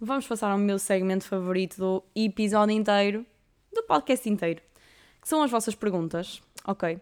Vamos 0.00 0.26
passar 0.26 0.50
ao 0.50 0.58
meu 0.58 0.78
segmento 0.78 1.24
favorito 1.24 1.76
do 1.76 2.04
episódio 2.14 2.74
inteiro, 2.74 3.24
do 3.72 3.82
podcast 3.84 4.28
inteiro, 4.28 4.62
que 5.20 5.28
são 5.28 5.42
as 5.42 5.50
vossas 5.50 5.74
perguntas. 5.74 6.42
Ok. 6.66 6.98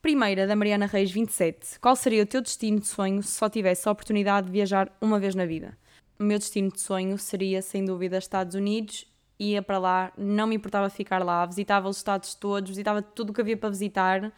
Primeira, 0.00 0.46
da 0.46 0.54
Mariana 0.54 0.86
Reis, 0.86 1.10
27. 1.10 1.80
Qual 1.80 1.96
seria 1.96 2.22
o 2.22 2.26
teu 2.26 2.40
destino 2.40 2.78
de 2.78 2.86
sonho 2.86 3.22
se 3.22 3.32
só 3.32 3.48
tivesse 3.48 3.88
a 3.88 3.92
oportunidade 3.92 4.46
de 4.46 4.52
viajar 4.52 4.96
uma 5.00 5.18
vez 5.18 5.34
na 5.34 5.44
vida? 5.46 5.76
O 6.18 6.24
meu 6.24 6.38
destino 6.38 6.70
de 6.70 6.80
sonho 6.80 7.18
seria, 7.18 7.60
sem 7.60 7.84
dúvida, 7.84 8.18
Estados 8.18 8.54
Unidos. 8.54 9.06
Ia 9.38 9.62
para 9.62 9.78
lá, 9.78 10.12
não 10.16 10.46
me 10.46 10.56
importava 10.56 10.88
ficar 10.88 11.22
lá, 11.22 11.44
visitava 11.44 11.88
os 11.88 11.98
estados 11.98 12.34
todos, 12.34 12.70
visitava 12.70 13.02
tudo 13.02 13.30
o 13.30 13.32
que 13.32 13.40
havia 13.40 13.56
para 13.56 13.68
visitar. 13.68 14.32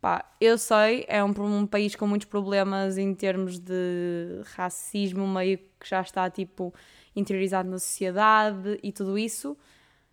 Pá, 0.00 0.24
eu 0.40 0.56
sei, 0.56 1.04
é 1.08 1.22
um, 1.22 1.30
um 1.30 1.66
país 1.66 1.96
com 1.96 2.06
muitos 2.06 2.28
problemas 2.28 2.96
em 2.96 3.14
termos 3.14 3.58
de 3.58 4.42
racismo, 4.56 5.26
meio 5.26 5.58
que 5.58 5.88
já 5.88 6.00
está 6.00 6.30
tipo 6.30 6.72
interiorizado 7.16 7.68
na 7.68 7.78
sociedade 7.78 8.78
e 8.82 8.92
tudo 8.92 9.18
isso. 9.18 9.56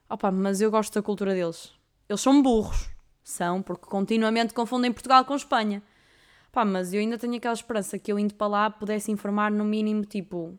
Opa, 0.09 0.31
mas 0.31 0.59
eu 0.59 0.71
gosto 0.71 0.93
da 0.95 1.01
cultura 1.01 1.33
deles. 1.33 1.71
Eles 2.09 2.21
são 2.21 2.41
burros, 2.41 2.89
são, 3.23 3.61
porque 3.61 3.85
continuamente 3.85 4.53
confundem 4.53 4.91
Portugal 4.91 5.23
com 5.25 5.35
Espanha. 5.35 5.81
Pá, 6.51 6.65
mas 6.65 6.93
eu 6.93 6.99
ainda 6.99 7.17
tenho 7.17 7.35
aquela 7.35 7.53
esperança 7.53 7.99
que 7.99 8.11
eu 8.11 8.19
indo 8.19 8.33
para 8.33 8.47
lá 8.47 8.69
pudesse 8.69 9.11
informar 9.11 9.51
no 9.51 9.65
mínimo 9.65 10.05
tipo 10.05 10.57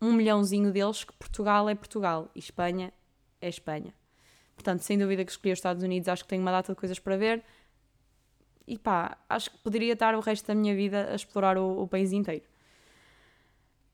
um 0.00 0.12
milhãozinho 0.12 0.72
deles 0.72 1.04
que 1.04 1.12
Portugal 1.14 1.68
é 1.68 1.74
Portugal 1.74 2.30
e 2.34 2.38
Espanha 2.40 2.92
é 3.42 3.48
Espanha. 3.48 3.92
Portanto, 4.54 4.80
sem 4.80 4.96
dúvida 4.96 5.24
que 5.24 5.30
escolhi 5.30 5.52
os 5.52 5.58
Estados 5.58 5.82
Unidos, 5.82 6.08
acho 6.08 6.22
que 6.22 6.28
tenho 6.28 6.42
uma 6.42 6.52
data 6.52 6.72
de 6.72 6.78
coisas 6.78 6.98
para 6.98 7.16
ver. 7.16 7.42
E 8.66 8.78
pá, 8.78 9.18
acho 9.28 9.50
que 9.50 9.58
poderia 9.58 9.92
estar 9.92 10.14
o 10.14 10.20
resto 10.20 10.46
da 10.46 10.54
minha 10.54 10.74
vida 10.74 11.08
a 11.10 11.14
explorar 11.14 11.58
o, 11.58 11.82
o 11.82 11.88
país 11.88 12.12
inteiro. 12.12 12.44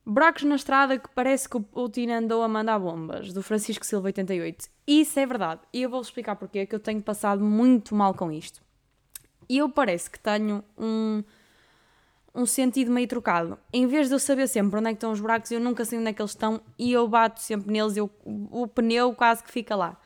Buracos 0.05 0.45
na 0.45 0.55
estrada 0.55 0.99
que 0.99 1.09
parece 1.15 1.49
que 1.49 1.57
o 1.57 1.61
Putin 1.61 2.11
andou 2.11 2.43
a 2.43 2.49
mandar 2.49 2.79
bombas, 2.79 3.33
do 3.33 3.43
Francisco 3.43 3.85
Silva 3.85 4.07
88. 4.07 4.67
Isso 4.87 5.21
é 5.21 5.27
verdade. 5.27 5.61
E 5.73 5.83
eu 5.83 5.91
vou 5.91 6.01
explicar 6.01 6.37
porque 6.37 6.61
é 6.61 6.67
que 6.67 6.75
eu 6.75 6.81
tenho 6.81 7.03
passado 7.03 7.45
muito 7.45 7.95
mal 7.95 8.15
com 8.15 8.33
isto. 8.33 8.63
E 9.49 9.59
eu 9.59 9.69
parece 9.69 10.11
que 10.11 10.19
tenho 10.19 10.65
um, 10.79 11.23
um 12.39 12.47
sentido 12.47 12.93
meio 12.93 13.09
trocado. 13.09 13.59
Em 13.73 13.87
vez 13.89 14.07
de 14.07 14.15
eu 14.15 14.19
saber 14.21 14.47
sempre 14.47 14.79
onde 14.79 14.89
é 14.89 14.93
estão 14.93 15.11
os 15.11 15.21
buracos, 15.21 15.51
eu 15.51 15.59
nunca 15.59 15.85
sei 15.85 15.99
onde 15.99 16.11
é 16.11 16.13
que 16.13 16.23
eles 16.23 16.31
estão 16.31 16.61
e 16.79 16.93
eu 16.93 17.09
bato 17.09 17.43
sempre 17.43 17.73
neles, 17.73 17.97
eu, 17.97 18.09
o 18.25 18.67
pneu 18.69 19.13
quase 19.13 19.43
que 19.43 19.51
fica 19.51 19.75
lá. 19.75 20.01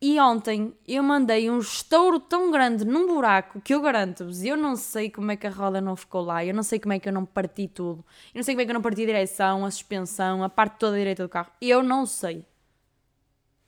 E 0.00 0.20
ontem 0.20 0.72
eu 0.86 1.02
mandei 1.02 1.50
um 1.50 1.58
estouro 1.58 2.20
tão 2.20 2.52
grande 2.52 2.84
num 2.84 3.08
buraco 3.08 3.60
que 3.60 3.74
eu 3.74 3.80
garanto-vos, 3.80 4.44
eu 4.44 4.56
não 4.56 4.76
sei 4.76 5.10
como 5.10 5.32
é 5.32 5.36
que 5.36 5.44
a 5.44 5.50
roda 5.50 5.80
não 5.80 5.96
ficou 5.96 6.22
lá, 6.22 6.44
eu 6.44 6.54
não 6.54 6.62
sei 6.62 6.78
como 6.78 6.92
é 6.92 7.00
que 7.00 7.08
eu 7.08 7.12
não 7.12 7.26
parti 7.26 7.66
tudo, 7.66 8.04
eu 8.32 8.38
não 8.38 8.44
sei 8.44 8.54
como 8.54 8.62
é 8.62 8.64
que 8.64 8.70
eu 8.70 8.74
não 8.74 8.82
parti 8.82 9.02
a 9.02 9.06
direção, 9.06 9.64
a 9.64 9.70
suspensão, 9.72 10.44
a 10.44 10.48
parte 10.48 10.78
toda 10.78 10.96
direita 10.96 11.24
do 11.24 11.28
carro. 11.28 11.50
Eu 11.60 11.82
não 11.82 12.06
sei. 12.06 12.44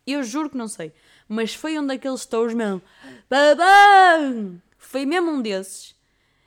Eu 0.07 0.23
juro 0.23 0.51
que 0.51 0.57
não 0.57 0.69
sei. 0.69 0.93
Mas 1.29 1.53
foi 1.53 1.77
um 1.77 1.85
daqueles 1.85 2.21
estouros 2.21 2.55
mesmo. 2.55 2.81
Babam! 3.29 4.63
Foi 4.79 5.05
mesmo 5.05 5.33
um 5.33 5.43
desses. 5.43 5.99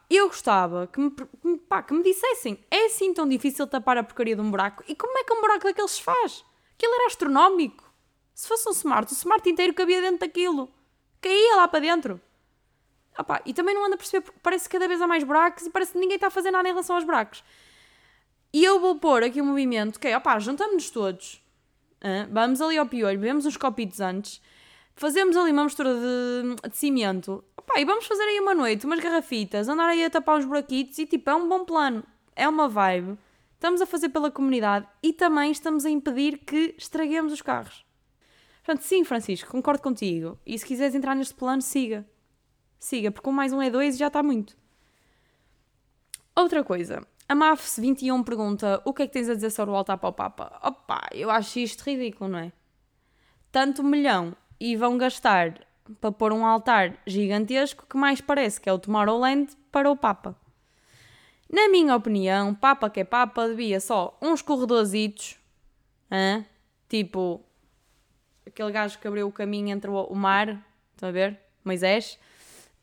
Eu 0.10 0.28
gostava 0.28 0.88
que 0.88 1.00
me, 1.00 1.58
pá, 1.58 1.82
que 1.82 1.94
me 1.94 2.04
dissessem: 2.04 2.64
é 2.70 2.86
assim 2.86 3.14
tão 3.14 3.28
difícil 3.28 3.66
tapar 3.68 3.98
a 3.98 4.04
porcaria 4.04 4.36
de 4.36 4.42
um 4.42 4.52
buraco? 4.52 4.84
E 4.88 4.96
como 4.96 5.18
é 5.18 5.24
que 5.24 5.34
um 5.34 5.42
buraco 5.42 5.64
daqueles 5.64 5.92
se 5.92 6.04
faz? 6.04 6.46
Aquilo 6.76 6.94
era 6.94 7.08
astronómico. 7.08 7.92
Se 8.34 8.48
fosse 8.48 8.68
um 8.68 8.72
smart, 8.72 9.12
o 9.12 9.16
smart 9.16 9.48
inteiro 9.50 9.74
cabia 9.74 10.02
dentro 10.02 10.20
daquilo. 10.20 10.72
Caía 11.22 11.56
lá 11.56 11.68
para 11.68 11.80
dentro. 11.80 12.22
Opa, 13.18 13.42
e 13.46 13.54
também 13.54 13.76
não 13.76 13.86
anda 13.86 13.96
a 13.96 13.98
perceber 13.98 14.22
porque 14.22 14.40
parece 14.42 14.68
que 14.68 14.74
cada 14.74 14.88
vez 14.88 15.00
há 15.02 15.08
mais 15.08 15.24
buracos 15.24 15.66
e 15.66 15.70
parece 15.70 15.94
que 15.94 16.00
ninguém 16.00 16.16
está 16.16 16.28
a 16.28 16.32
fazer 16.32 16.52
nada 16.52 16.68
em 16.68 16.72
relação 16.72 16.96
aos 16.96 17.06
buracos. 17.06 17.44
E 18.52 18.64
eu 18.64 18.80
vou 18.80 18.98
pôr 19.00 19.24
aqui 19.24 19.42
um 19.42 19.46
movimento 19.46 20.00
que 20.00 20.08
é, 20.08 20.18
opá, 20.18 20.38
juntamos-nos 20.40 20.90
todos, 20.90 21.44
vamos 22.32 22.62
ali 22.62 22.78
ao 22.78 22.86
piolho, 22.86 23.20
bebemos 23.20 23.46
uns 23.46 23.58
copitos 23.58 24.00
antes, 24.00 24.42
fazemos 24.96 25.36
ali 25.36 25.52
uma 25.52 25.64
mistura 25.64 25.94
de, 25.94 26.70
de 26.70 26.78
cimento, 26.78 27.44
opá, 27.58 27.80
e 27.80 27.86
vamos 27.86 28.06
fazer 28.06 28.24
aí 28.24 28.40
uma 28.40 28.56
noite, 28.56 28.86
umas 28.86 29.00
garrafitas, 29.00 29.68
andar 29.68 29.90
aí 29.90 30.04
a 30.04 30.10
tapar 30.10 30.38
uns 30.38 30.46
buraquitos 30.46 30.98
e 31.00 31.06
tipo, 31.06 31.30
é 31.30 31.36
um 31.36 31.48
bom 31.48 31.66
plano, 31.66 32.04
é 32.36 32.48
uma 32.48 32.68
vibe. 32.68 33.18
Estamos 33.54 33.80
a 33.80 33.86
fazer 33.86 34.10
pela 34.10 34.30
comunidade 34.30 34.86
e 35.02 35.14
também 35.14 35.50
estamos 35.50 35.86
a 35.86 35.90
impedir 35.90 36.40
que 36.40 36.76
estraguemos 36.78 37.32
os 37.32 37.42
carros. 37.42 37.86
Portanto, 38.64 38.84
sim, 38.84 39.04
Francisco, 39.06 39.50
concordo 39.50 39.82
contigo. 39.82 40.38
E 40.46 40.58
se 40.58 40.66
quiseres 40.66 40.96
entrar 40.96 41.16
neste 41.16 41.34
plano, 41.34 41.62
siga. 41.62 42.06
Siga, 42.78 43.10
porque 43.10 43.30
um 43.30 43.32
mais 43.32 43.54
um 43.54 43.62
é 43.62 43.70
dois 43.70 43.96
e 43.96 44.00
já 44.00 44.08
está 44.08 44.22
muito. 44.22 44.58
Outra 46.36 46.64
coisa. 46.64 47.06
A 47.28 47.36
MAFS21 47.36 48.24
pergunta 48.26 48.82
o 48.84 48.94
que 48.94 49.04
é 49.04 49.08
que 49.08 49.14
tens 49.14 49.30
a 49.30 49.36
dizer 49.36 49.50
sobre 49.50 49.74
o 49.74 49.84
para 49.84 50.10
o 50.10 50.14
Papa? 50.14 50.60
Opa, 50.62 51.08
eu 51.14 51.30
acho 51.30 51.60
isto 51.60 51.82
ridículo, 51.84 52.30
não 52.30 52.40
é? 52.40 52.52
Tanto 53.52 53.84
milhão 53.84 54.36
e 54.64 54.78
vão 54.78 54.98
gastar 54.98 55.60
para 56.00 56.10
pôr 56.10 56.32
um 56.32 56.46
altar 56.46 56.98
gigantesco 57.06 57.86
que 57.86 57.98
mais 57.98 58.22
parece 58.22 58.62
que 58.62 58.70
é 58.70 58.72
o 58.72 58.80
Tomorrowland 58.80 59.58
para 59.70 59.92
o 59.92 59.98
Papa. 59.98 60.38
Na 61.52 61.68
minha 61.68 61.94
opinião, 61.94 62.56
Papa 62.56 62.90
que 62.90 63.02
é 63.02 63.04
Papa 63.04 63.50
devia 63.50 63.82
só 63.82 64.18
uns 64.22 64.42
corredorzitos, 64.42 65.38
hein? 66.10 66.46
tipo 66.88 67.44
aquele 68.48 68.72
gajo 68.72 68.98
que 69.00 69.06
abriu 69.06 69.28
o 69.28 69.34
caminho 69.34 69.68
entre 69.68 69.92
o 69.92 70.16
mar, 70.16 70.66
estão 70.94 71.10
a 71.10 71.12
ver? 71.12 71.38
Moisés. 71.66 72.18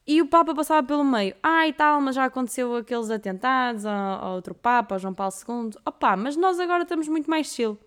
E 0.07 0.21
o 0.21 0.27
Papa 0.27 0.55
passava 0.55 0.87
pelo 0.87 1.05
meio. 1.05 1.35
Ah, 1.43 1.67
e 1.67 1.73
tal, 1.73 1.99
mas 2.03 2.15
já 2.15 2.27
aconteceu 2.27 2.77
aqueles 2.77 3.09
atentados 3.09 3.87
ao, 3.87 4.35
outro 4.35 4.55
Papa, 4.55 4.99
João 4.99 5.15
Paulo 5.15 5.33
II. 5.49 5.81
Opá, 5.87 6.15
mas 6.15 6.37
nós 6.37 6.61
agora 6.61 6.83
estamos 6.83 7.09
muito 7.09 7.31
mais 7.31 7.47
chill. 7.47 7.79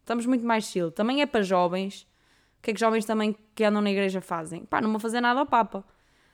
Estamos 0.00 0.24
muito 0.24 0.46
mais 0.46 0.64
chill. 0.64 0.90
Também 0.90 1.20
é 1.20 1.26
para 1.26 1.42
jovens. 1.42 2.10
Que 2.62 2.70
é 2.70 2.74
que 2.74 2.80
jovens 2.80 3.04
também 3.04 3.36
que 3.54 3.64
andam 3.64 3.82
na 3.82 3.90
igreja 3.90 4.20
fazem? 4.20 4.64
Pá, 4.64 4.80
não 4.80 4.90
vão 4.90 5.00
fazer 5.00 5.20
nada 5.20 5.40
ao 5.40 5.46
Papa. 5.46 5.84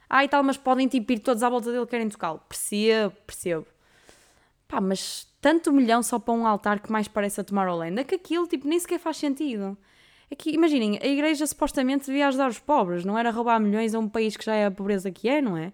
Ah, 0.09 0.25
e 0.25 0.29
tal, 0.29 0.43
mas 0.43 0.57
podem 0.57 0.87
tipo 0.87 1.13
ir 1.13 1.19
todos 1.19 1.43
à 1.43 1.49
volta 1.49 1.73
dele 1.73 1.87
querem 1.87 2.09
tocá-lo. 2.09 2.41
Percebo, 2.49 3.15
percebo. 3.27 3.67
Pá, 4.67 4.81
mas 4.81 5.27
tanto 5.41 5.73
milhão 5.73 6.03
só 6.03 6.19
para 6.19 6.35
um 6.35 6.47
altar 6.47 6.81
que 6.81 6.93
mais 6.93 7.09
parece 7.09 7.41
a 7.41 7.45
Tomorrowland. 7.45 8.01
É 8.01 8.05
que 8.05 8.15
aquilo 8.15 8.47
tipo 8.47 8.69
nem 8.69 8.79
sequer 8.79 8.99
faz 8.99 9.17
sentido. 9.17 9.77
É 10.31 10.35
que, 10.35 10.51
imaginem, 10.51 10.99
a 11.03 11.07
igreja 11.07 11.47
supostamente 11.47 12.07
devia 12.07 12.29
ajudar 12.29 12.49
os 12.49 12.59
pobres, 12.59 13.05
não 13.05 13.19
era 13.19 13.31
roubar 13.31 13.59
milhões 13.59 13.95
a 13.95 13.99
um 13.99 14.09
país 14.09 14.37
que 14.37 14.45
já 14.45 14.55
é 14.55 14.67
a 14.67 14.71
pobreza 14.71 15.11
que 15.11 15.29
é, 15.29 15.41
não 15.41 15.57
é? 15.57 15.73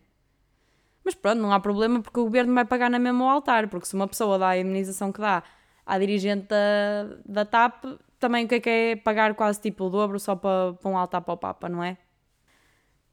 Mas 1.04 1.14
pronto, 1.14 1.40
não 1.40 1.52
há 1.52 1.58
problema 1.58 2.00
porque 2.00 2.20
o 2.20 2.24
governo 2.24 2.54
vai 2.54 2.64
pagar 2.64 2.88
na 2.88 2.98
mesma 2.98 3.30
altar, 3.30 3.68
porque 3.68 3.86
se 3.86 3.94
uma 3.94 4.06
pessoa 4.06 4.38
dá 4.38 4.50
a 4.50 4.58
imunização 4.58 5.10
que 5.12 5.20
dá 5.20 5.42
à 5.84 5.98
dirigente 5.98 6.46
da, 6.46 7.16
da 7.26 7.44
TAP, 7.44 7.84
também 8.24 8.46
o 8.46 8.48
que 8.48 8.54
é 8.54 8.60
que 8.60 8.70
é 8.70 8.96
pagar 8.96 9.34
quase 9.34 9.60
tipo 9.60 9.84
o 9.84 9.90
dobro 9.90 10.18
só 10.18 10.34
para, 10.34 10.72
para 10.72 10.90
um 10.90 10.96
altar 10.96 11.20
para 11.20 11.34
o 11.34 11.36
Papa, 11.36 11.68
não 11.68 11.84
é? 11.84 11.98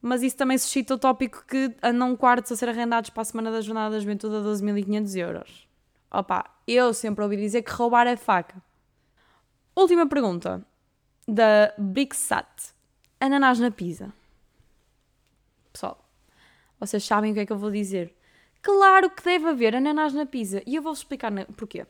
Mas 0.02 0.24
isso 0.24 0.38
também 0.38 0.58
suscita 0.58 0.94
o 0.94 0.98
tópico 0.98 1.44
que 1.46 1.76
andam 1.84 2.16
quartos 2.16 2.50
a 2.54 2.56
ser 2.56 2.70
arrendados 2.70 3.10
para 3.10 3.22
a 3.22 3.26
Semana 3.26 3.52
da 3.52 3.60
Jornada 3.60 3.96
da 3.96 4.00
Juventude 4.00 4.38
a 4.38 4.40
12.500 4.40 5.18
euros. 5.18 5.68
Opa, 6.10 6.50
eu 6.66 6.94
sempre 6.94 7.26
ouvi 7.26 7.36
dizer 7.36 7.62
que 7.62 7.72
roubar 7.72 8.08
é 8.08 8.16
faca. 8.16 8.64
Última 9.76 10.08
pergunta 10.08 10.66
da 11.28 11.74
Big 11.78 12.16
Sat. 12.16 12.74
Ananás 13.20 13.60
na 13.60 13.70
pizza. 13.70 14.14
Pessoal, 15.74 16.10
Vocês 16.80 17.04
sabem 17.04 17.32
o 17.32 17.34
que 17.34 17.42
é 17.42 17.46
que 17.46 17.52
eu 17.52 17.58
vou 17.58 17.70
dizer. 17.70 18.16
Claro 18.62 19.10
que 19.10 19.24
deve 19.24 19.50
haver 19.50 19.76
ananás 19.76 20.14
na 20.14 20.26
pizza. 20.26 20.64
E 20.66 20.78
eu 20.78 20.82
vou-vos 20.82 21.00
explicar 21.00 21.32
porquê. 21.58 21.86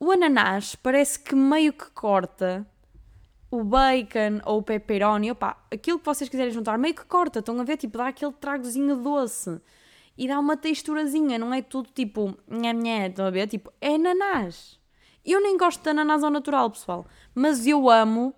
O 0.00 0.12
ananás 0.12 0.76
parece 0.76 1.18
que 1.18 1.34
meio 1.34 1.72
que 1.72 1.90
corta 1.90 2.64
o 3.50 3.64
bacon 3.64 4.40
ou 4.44 4.58
o 4.58 4.62
pepperoni, 4.62 5.30
opa, 5.30 5.56
aquilo 5.72 5.98
que 5.98 6.04
vocês 6.04 6.30
quiserem 6.30 6.52
juntar, 6.52 6.78
meio 6.78 6.94
que 6.94 7.04
corta, 7.04 7.40
estão 7.40 7.58
a 7.60 7.64
ver? 7.64 7.78
Tipo, 7.78 7.98
dá 7.98 8.08
aquele 8.08 8.32
tragozinho 8.32 8.96
doce 8.96 9.60
e 10.16 10.28
dá 10.28 10.38
uma 10.38 10.56
texturazinha, 10.56 11.38
não 11.38 11.52
é 11.52 11.62
tudo 11.62 11.90
tipo 11.90 12.36
nhé, 12.48 12.72
nhé, 12.72 13.08
estão 13.08 13.26
a 13.26 13.30
ver? 13.30 13.48
Tipo, 13.48 13.72
é 13.80 13.94
ananás. 13.94 14.78
Eu 15.24 15.42
nem 15.42 15.56
gosto 15.56 15.82
de 15.82 15.90
ananás 15.90 16.22
ao 16.22 16.30
natural, 16.30 16.70
pessoal, 16.70 17.06
mas 17.34 17.66
eu 17.66 17.90
amo 17.90 18.32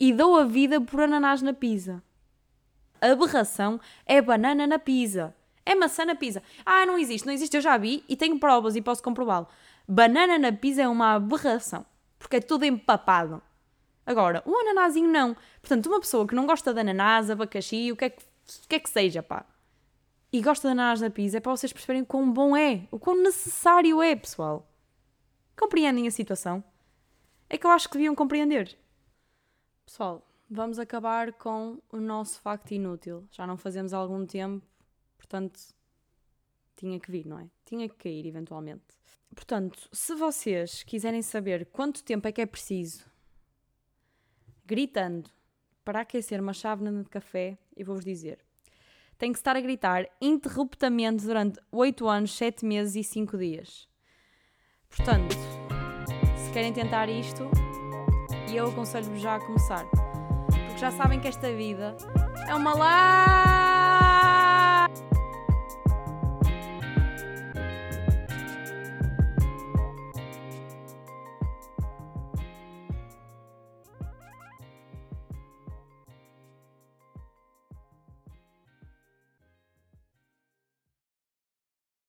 e 0.00 0.12
dou 0.12 0.36
a 0.38 0.44
vida 0.44 0.80
por 0.80 1.02
ananás 1.02 1.42
na 1.42 1.52
pizza. 1.52 2.02
A 3.00 3.08
aberração 3.08 3.78
é 4.06 4.22
banana 4.22 4.66
na 4.66 4.78
pizza. 4.78 5.34
É 5.66 5.74
maçã 5.74 6.04
na 6.04 6.14
pizza. 6.14 6.42
Ah, 6.64 6.84
não 6.86 6.98
existe, 6.98 7.26
não 7.26 7.32
existe, 7.32 7.56
eu 7.56 7.60
já 7.60 7.76
vi 7.76 8.04
e 8.08 8.16
tenho 8.16 8.38
provas 8.38 8.76
e 8.76 8.82
posso 8.82 9.02
comprová-lo. 9.02 9.48
Banana 9.86 10.38
na 10.38 10.52
pizza 10.52 10.82
é 10.82 10.88
uma 10.88 11.14
aberração, 11.14 11.84
porque 12.18 12.36
é 12.36 12.40
tudo 12.40 12.64
empapado. 12.64 13.42
Agora, 14.06 14.42
o 14.46 14.56
ananásinho 14.56 15.10
não. 15.10 15.36
Portanto, 15.60 15.86
uma 15.86 16.00
pessoa 16.00 16.26
que 16.26 16.34
não 16.34 16.46
gosta 16.46 16.72
de 16.72 16.80
ananás, 16.80 17.30
abacaxi, 17.30 17.92
o 17.92 17.96
que 17.96 18.04
é 18.06 18.10
que, 18.10 18.24
que, 18.68 18.74
é 18.76 18.78
que 18.78 18.90
seja, 18.90 19.22
pá, 19.22 19.46
e 20.32 20.42
gosta 20.42 20.66
de 20.66 20.72
ananás 20.72 21.00
na 21.00 21.10
pizza, 21.10 21.36
é 21.36 21.40
para 21.40 21.52
vocês 21.52 21.72
perceberem 21.72 22.04
quão 22.04 22.32
bom 22.32 22.56
é, 22.56 22.88
o 22.90 22.98
quão 22.98 23.22
necessário 23.22 24.02
é, 24.02 24.16
pessoal. 24.16 24.68
Compreendem 25.56 26.08
a 26.08 26.10
situação? 26.10 26.62
É 27.48 27.56
que 27.56 27.64
eu 27.64 27.70
acho 27.70 27.88
que 27.88 27.94
deviam 27.94 28.16
compreender. 28.16 28.76
Pessoal, 29.86 30.26
vamos 30.50 30.80
acabar 30.80 31.32
com 31.34 31.78
o 31.92 31.98
nosso 31.98 32.40
facto 32.40 32.72
inútil. 32.72 33.24
Já 33.30 33.46
não 33.46 33.56
fazemos 33.56 33.94
há 33.94 33.98
algum 33.98 34.26
tempo, 34.26 34.66
portanto, 35.16 35.60
tinha 36.74 36.98
que 36.98 37.12
vir, 37.12 37.26
não 37.26 37.38
é? 37.38 37.48
Tinha 37.64 37.88
que 37.88 37.94
cair 37.94 38.26
eventualmente. 38.26 38.82
Portanto, 39.34 39.88
se 39.92 40.14
vocês 40.14 40.82
quiserem 40.82 41.20
saber 41.20 41.66
quanto 41.66 42.04
tempo 42.04 42.28
é 42.28 42.32
que 42.32 42.40
é 42.40 42.46
preciso 42.46 43.04
gritando 44.64 45.28
para 45.84 46.00
aquecer 46.00 46.40
uma 46.40 46.54
chávena 46.54 47.02
de 47.02 47.10
café, 47.10 47.58
eu 47.76 47.84
vou-vos 47.84 48.04
dizer. 48.04 48.38
Tem 49.18 49.30
que 49.30 49.38
estar 49.38 49.56
a 49.56 49.60
gritar 49.60 50.06
interruptamente 50.20 51.24
durante 51.24 51.60
8 51.70 52.08
anos, 52.08 52.36
7 52.36 52.64
meses 52.64 52.96
e 52.96 53.04
5 53.04 53.36
dias. 53.36 53.88
Portanto, 54.88 55.36
se 56.36 56.52
querem 56.52 56.72
tentar 56.72 57.08
isto, 57.08 57.42
eu 58.52 58.68
aconselho-vos 58.68 59.20
já 59.20 59.36
a 59.36 59.40
começar. 59.40 59.84
Porque 60.46 60.78
já 60.78 60.90
sabem 60.90 61.20
que 61.20 61.28
esta 61.28 61.52
vida 61.52 61.96
é 62.48 62.54
uma 62.54 62.74
lá 62.74 63.63